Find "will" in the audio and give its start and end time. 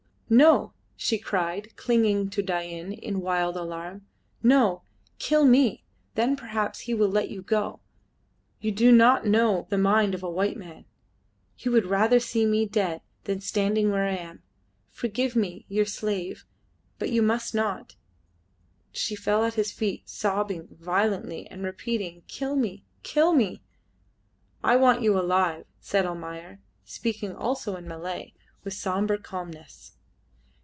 6.93-7.09